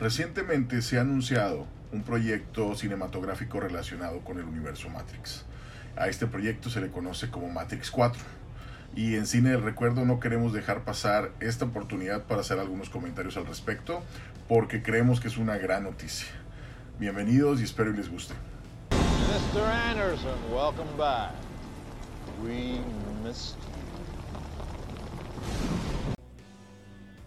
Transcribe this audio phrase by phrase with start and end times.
[0.00, 5.44] Recientemente se ha anunciado un proyecto cinematográfico relacionado con el universo Matrix.
[5.94, 8.22] A este proyecto se le conoce como Matrix 4.
[8.96, 13.36] Y en Cine del Recuerdo no queremos dejar pasar esta oportunidad para hacer algunos comentarios
[13.36, 14.02] al respecto,
[14.48, 16.28] porque creemos que es una gran noticia.
[16.98, 18.32] Bienvenidos y espero que les guste.
[18.92, 19.62] Mr.
[19.62, 21.32] Anderson, welcome back.
[22.42, 22.80] We
[23.22, 23.58] missed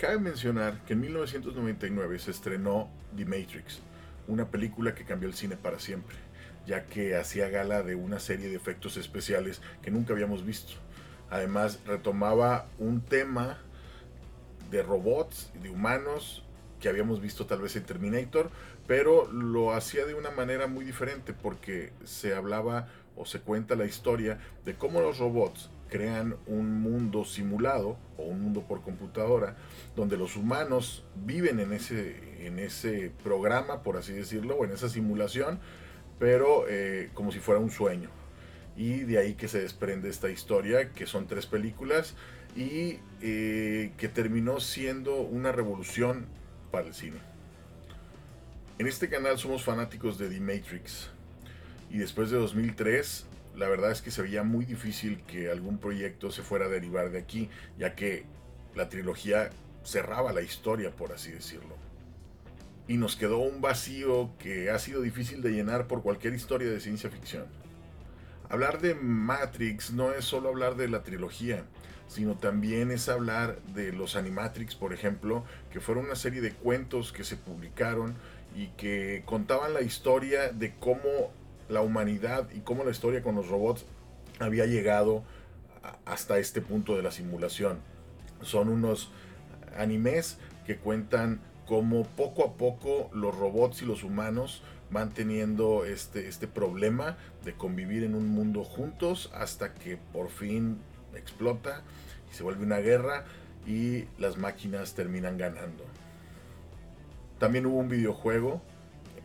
[0.04, 3.79] Cabe mencionar que en 1999 se estrenó The Matrix,
[4.28, 6.18] una película que cambió el cine para siempre,
[6.68, 10.73] ya que hacía gala de una serie de efectos especiales que nunca habíamos visto.
[11.29, 13.59] Además, retomaba un tema
[14.69, 16.43] de robots y de humanos
[16.83, 18.51] que habíamos visto tal vez en Terminator,
[18.87, 23.86] pero lo hacía de una manera muy diferente porque se hablaba o se cuenta la
[23.86, 29.56] historia de cómo los robots crean un mundo simulado o un mundo por computadora
[29.96, 34.89] donde los humanos viven en ese, en ese programa, por así decirlo, o en esa
[34.89, 35.59] simulación,
[36.20, 38.09] pero eh, como si fuera un sueño.
[38.76, 42.16] Y de ahí que se desprende esta historia, que son tres películas,
[42.58, 46.28] y eh, que terminó siendo una revolución
[46.74, 47.20] para el cine.
[48.80, 51.12] En este canal somos fanáticos de The Matrix.
[51.92, 56.32] Y después de 2003 la verdad es que se veía muy difícil que algún proyecto
[56.32, 58.26] se fuera a derivar de aquí, ya que
[58.74, 59.52] la trilogía
[59.84, 61.76] cerraba la historia, por así decirlo.
[62.88, 66.80] Y nos quedó un vacío que ha sido difícil de llenar por cualquier historia de
[66.80, 67.46] ciencia ficción.
[68.54, 71.64] Hablar de Matrix no es solo hablar de la trilogía,
[72.08, 77.12] sino también es hablar de los Animatrix, por ejemplo, que fueron una serie de cuentos
[77.12, 78.14] que se publicaron
[78.56, 81.32] y que contaban la historia de cómo
[81.68, 83.88] la humanidad y cómo la historia con los robots
[84.38, 85.23] había llegado
[86.06, 87.80] hasta este punto de la simulación.
[88.44, 89.10] Son unos
[89.76, 96.28] animes que cuentan cómo poco a poco los robots y los humanos van teniendo este,
[96.28, 100.77] este problema de convivir en un mundo juntos hasta que por fin
[101.15, 101.82] explota
[102.32, 103.26] y se vuelve una guerra
[103.65, 105.83] y las máquinas terminan ganando.
[107.39, 108.61] También hubo un videojuego,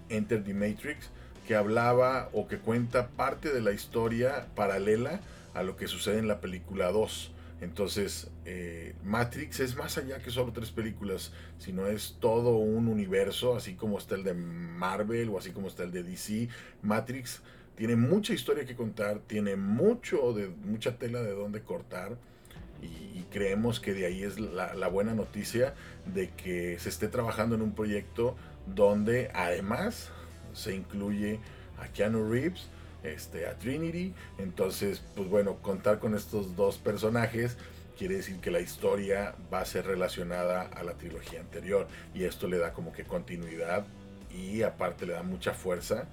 [0.08, 1.10] Enter the Matrix,
[1.46, 5.20] que hablaba o que cuenta parte de la historia paralela
[5.54, 7.32] a lo que sucede en la película 2.
[7.60, 13.56] Entonces, eh, Matrix es más allá que solo tres películas, sino es todo un universo,
[13.56, 16.48] así como está el de Marvel o así como está el de DC.
[16.82, 17.42] Matrix
[17.74, 22.16] tiene mucha historia que contar, tiene mucho de, mucha tela de dónde cortar.
[22.80, 25.74] Y, creemos que de ahí es la, la buena noticia
[26.06, 28.36] de que se esté trabajando en un proyecto
[28.74, 30.10] donde además
[30.54, 31.38] se incluye
[31.78, 32.70] a Keanu Reeves,
[33.02, 34.14] este, a Trinity.
[34.38, 37.56] Entonces, pues bueno, contar con estos dos personajes
[37.98, 41.88] quiere decir que la historia va a ser relacionada a la trilogía anterior.
[42.14, 43.84] Y esto le da como que continuidad
[44.32, 46.06] y aparte le da mucha fuerza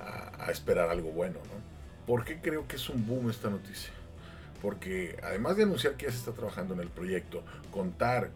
[0.00, 1.34] a, esperar algo bueno.
[1.34, 2.06] ¿no?
[2.06, 3.92] ¿Por qué creo que es un boom esta noticia?
[4.62, 8.30] Porque además de anunciar que ya se está trabajando en el proyecto, contar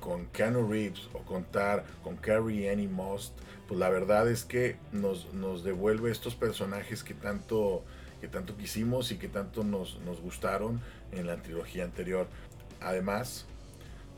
[0.00, 3.34] con Keanu Reeves o contar con Carrie Annie Most,
[3.66, 7.84] pues la verdad es que nos, nos devuelve estos personajes que tanto,
[8.20, 10.80] que tanto quisimos y que tanto nos, nos gustaron
[11.12, 12.26] en la trilogía anterior.
[12.80, 13.46] Además,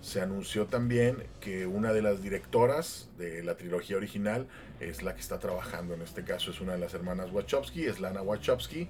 [0.01, 4.47] se anunció también que una de las directoras de la trilogía original
[4.81, 5.95] es la que está trabajando.
[5.95, 8.89] En este caso es una de las hermanas Wachowski, es Lana Wachowski.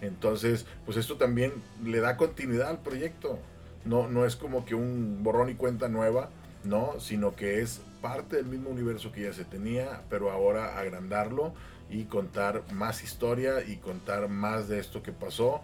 [0.00, 1.52] Entonces, pues esto también
[1.84, 3.38] le da continuidad al proyecto.
[3.86, 6.28] No, no es como que un borrón y cuenta nueva,
[6.64, 11.54] no, sino que es parte del mismo universo que ya se tenía, pero ahora agrandarlo
[11.88, 15.62] y contar más historia y contar más de esto que pasó.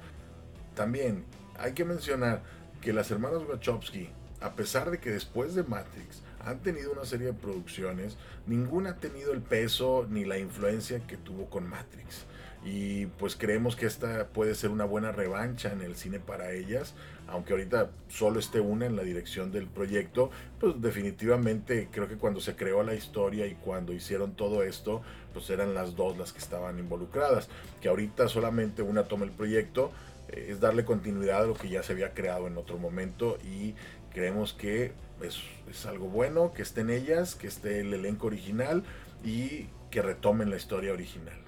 [0.74, 1.24] También
[1.58, 2.42] hay que mencionar
[2.80, 4.08] que las hermanas Wachowski,
[4.40, 8.16] a pesar de que después de Matrix han tenido una serie de producciones,
[8.46, 12.26] ninguna ha tenido el peso ni la influencia que tuvo con Matrix
[12.64, 16.94] y pues creemos que esta puede ser una buena revancha en el cine para ellas,
[17.26, 20.30] aunque ahorita solo esté una en la dirección del proyecto,
[20.60, 25.50] pues definitivamente creo que cuando se creó la historia y cuando hicieron todo esto, pues
[25.50, 27.48] eran las dos las que estaban involucradas,
[27.80, 29.90] que ahorita solamente una toma el proyecto,
[30.28, 33.74] eh, es darle continuidad a lo que ya se había creado en otro momento y
[34.12, 38.84] creemos que es, es algo bueno, que estén ellas, que esté el elenco original
[39.24, 41.42] y que retomen la historia original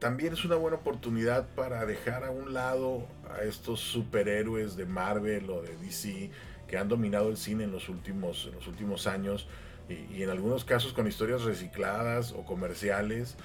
[0.00, 5.50] también es una buena oportunidad para dejar a un lado a estos superhéroes de Marvel
[5.50, 6.30] o de DC
[6.66, 9.46] que han dominado el cine en los últimos, en los últimos años
[9.88, 13.36] y, en algunos casos con historias recicladas o comerciales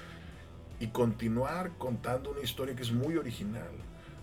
[0.80, 3.72] y continuar contando una historia que es muy original,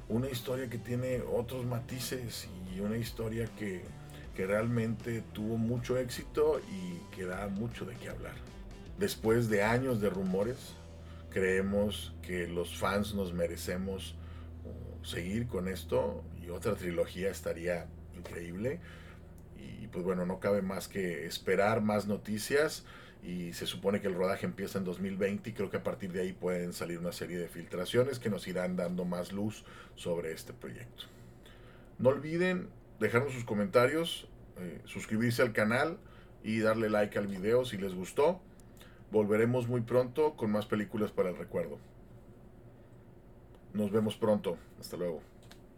[0.08, 3.84] una historia que tiene otros matices y una historia que,
[4.34, 8.34] que realmente tuvo mucho éxito y que da mucho de qué hablar.
[8.98, 10.76] después de años de rumores,
[11.32, 14.14] creemos que los fans nos merecemos
[14.64, 17.86] uh, seguir con esto y otra trilogía estaría
[18.16, 18.80] increíble.
[19.56, 22.84] Y pues bueno, no cabe más que esperar más noticias
[23.22, 26.22] y se supone que el rodaje empieza en 2020 y creo que a partir de
[26.22, 29.64] ahí pueden salir una serie de filtraciones que nos irán dando más luz
[29.94, 31.04] sobre este proyecto.
[31.98, 32.68] No olviden
[32.98, 34.28] dejarnos sus comentarios,
[34.58, 35.98] eh, suscribirse al canal
[36.42, 38.40] y darle like al video si les gustó.
[39.12, 41.76] Volveremos muy pronto con más películas para el recuerdo.
[43.74, 44.56] Nos vemos pronto.
[44.80, 45.20] Hasta luego.